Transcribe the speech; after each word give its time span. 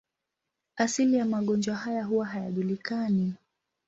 Asili 0.75 1.17
ya 1.17 1.25
magonjwa 1.25 1.75
haya 1.75 2.03
huwa 2.03 2.25
hayajulikani. 2.25 3.33